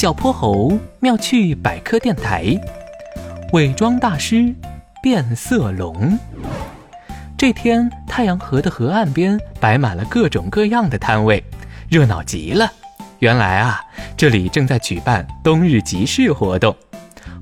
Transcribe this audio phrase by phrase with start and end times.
[0.00, 2.58] 小泼猴妙趣百科电台，
[3.52, 4.50] 伪装大师
[5.02, 6.18] 变色龙。
[7.36, 11.44] 这天，太阳河的河岸边摆满了各种各样的摊位，
[11.90, 12.72] 热闹极了。
[13.18, 13.78] 原来啊，
[14.16, 16.74] 这里正在举办冬日集市活动。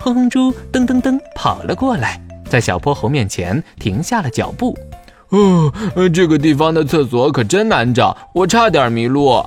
[0.01, 4.77] 哼哼猪噔噔噔跑了过来，在小泼猴面前停下了脚步。
[5.29, 5.73] 哦，
[6.13, 9.47] 这个地方的厕所可真难找，我差点迷路。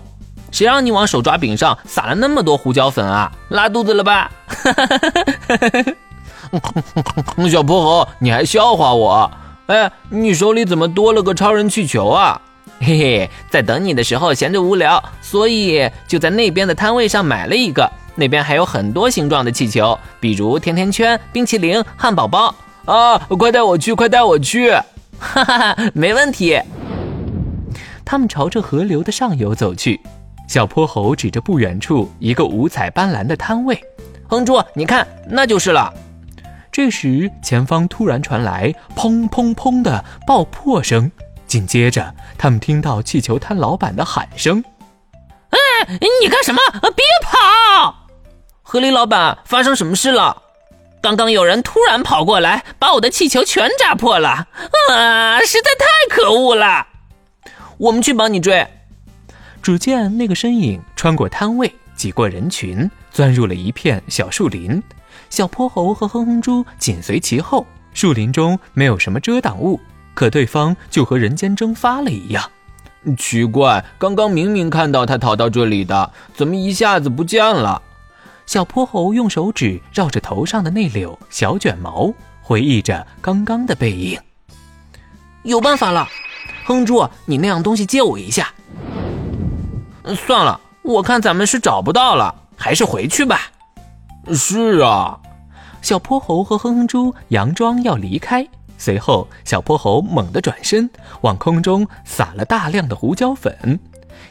[0.51, 3.31] 谁让你往手抓饼上撒了那么多胡椒粉啊？
[3.49, 4.31] 拉肚子了吧？
[7.49, 9.31] 小泼猴，你还笑话我？
[9.67, 12.39] 哎，你手里怎么多了个超人气球啊？
[12.81, 17.89] 嘿嘿，在等你的时候闲着无聊，所以就在那边的摊位上买了一个。
[18.15, 22.53] 那边还有很多形状的气球，比如甜甜圈、冰淇淋、汉堡包。
[22.85, 24.71] 啊，快带我去，快带我去！
[25.19, 26.59] 哈哈哈，没问题。
[28.03, 30.01] 他们朝着河流的上游走去。
[30.47, 33.81] 小泼猴指着不远处一个五彩斑斓的摊位，
[34.27, 35.93] 哼猪，你看，那就是了。
[36.71, 41.11] 这时，前方突然传来砰砰砰的爆破声，
[41.47, 44.63] 紧接着，他们听到气球摊老板的喊声
[45.51, 45.59] ：“哎，
[46.21, 46.61] 你干什么？
[46.81, 48.07] 别跑！
[48.61, 50.43] 河狸老板，发生什么事了？
[51.01, 54.47] 刚刚有人突然跑过来，把我的气球全扎破了，
[54.89, 56.87] 啊，实在太可恶了！
[57.77, 58.67] 我们去帮你追。”
[59.61, 64.81] 只见那个身影穿过摊位，挤过人群，钻入了一片小树林。
[65.29, 67.65] 小泼猴和哼哼猪紧随其后。
[67.93, 69.79] 树林中没有什么遮挡物，
[70.13, 72.49] 可对方就和人间蒸发了一样。
[73.17, 77.81] 奇怪，刚刚明明看到他逃到这里的，怎么一下子不见了？
[78.45, 84.19] 小泼猴用手指绕着头上的那绺小卷毛，回忆着刚刚的背影。
[85.43, 86.07] 有办法了，
[86.63, 88.53] 哼猪，你那样东西借我一下。
[90.15, 93.51] 算了，我看咱们是找不到了，还是回去吧。
[94.33, 95.19] 是啊，
[95.81, 98.45] 小泼猴和哼哼猪佯装要离开，
[98.77, 100.89] 随后小泼猴猛地转身，
[101.21, 103.79] 往空中撒了大量的胡椒粉。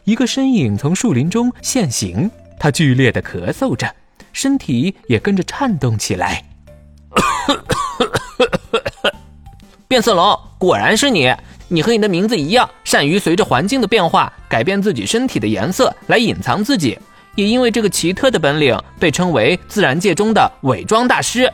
[0.05, 3.93] 一个身影从树林中现形，他剧烈的咳嗽着，
[4.33, 6.45] 身体也跟着颤动起来。
[9.89, 11.35] 变色龙，果然是你。
[11.73, 16.99] 你和你的名字一样，善于随着环境的变化改变自己身体的颜色来隐藏自己，
[17.37, 21.49] 也因为这个奇特的本领，被称为自然界中的伪装大师。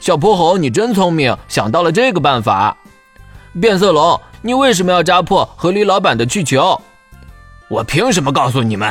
[0.00, 2.74] 小泼猴，你真聪明，想到了这个办法。
[3.60, 6.80] 变色龙，你为什么要扎破河狸老板的气球？
[7.68, 8.90] 我凭什么告诉你们？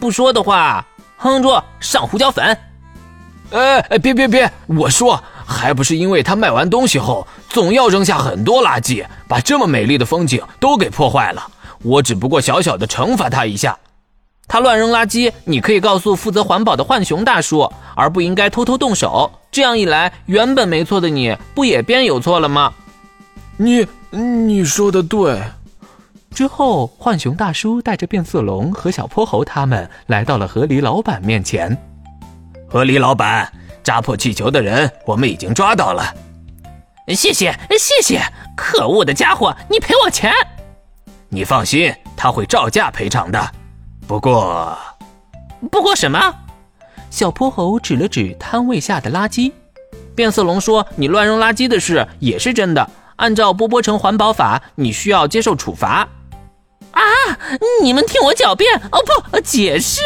[0.00, 0.84] 不说的话，
[1.16, 2.44] 哼住，上胡椒粉。
[3.52, 5.22] 哎哎，别别别，我说。
[5.46, 9.04] 还不是因为他卖完东西后总要扔下很多垃圾，
[9.34, 11.44] 把这么美丽的风景都给破坏了。
[11.82, 13.76] 我只不过小小的惩罚他一下。
[14.46, 19.28] 他乱扔垃圾，你可以告诉负责环保的浣熊大叔，而不应该偷偷动手。
[19.50, 22.72] 这样一来，原本没错的你不也变有错了吗？
[23.56, 25.42] 你你说的对。
[26.32, 31.76] 之后，浣熊大叔带着变色龙和小泼猴他们来到了河狸老板面前。
[32.68, 33.52] 河狸老板。
[33.82, 36.14] 扎破气球的人，我们已经抓到了。
[37.08, 38.22] 谢谢，谢谢！
[38.56, 40.32] 可恶的家伙，你赔我钱！
[41.28, 43.52] 你放心，他会照价赔偿的。
[44.06, 44.76] 不过，
[45.70, 46.34] 不过什么？
[47.10, 49.52] 小泼猴指了指摊位下的垃圾。
[50.14, 52.88] 变色龙说：“你乱扔垃圾的事也是真的。
[53.16, 56.06] 按照波波城环保法，你需要接受处罚。”
[56.92, 57.02] 啊！
[57.82, 58.76] 你们听我狡辩！
[58.92, 59.00] 哦
[59.30, 60.00] 不，解释。